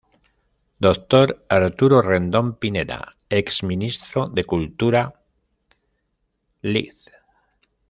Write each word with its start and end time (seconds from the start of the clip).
Dr. 0.79 1.43
Arturo 1.47 2.01
Rendón 2.01 2.55
Pineda 2.57 3.17
ex 3.29 3.61
ministro 3.61 4.27
de 4.29 4.45
Cultura, 4.45 5.13
Lic. 6.63 6.95